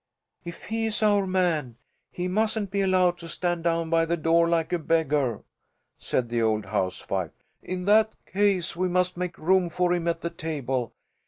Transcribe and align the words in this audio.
"If 0.43 0.65
he 0.65 0.87
is 0.87 1.03
our 1.03 1.27
man, 1.27 1.75
he 2.11 2.27
mustn't 2.27 2.71
be 2.71 2.81
allowed 2.81 3.19
to 3.19 3.27
stand 3.27 3.63
down 3.65 3.91
by 3.91 4.05
the 4.05 4.17
door, 4.17 4.49
like 4.49 4.73
a 4.73 4.79
beggar," 4.79 5.43
said 5.99 6.27
the 6.29 6.41
old 6.41 6.65
housewife. 6.65 7.43
"In 7.61 7.85
that 7.85 8.15
case, 8.25 8.75
we 8.75 8.89
must 8.89 9.15
make 9.15 9.37
room 9.37 9.69
for 9.69 9.93
him 9.93 10.07
at 10.07 10.21
the 10.21 10.31
table. 10.31 10.95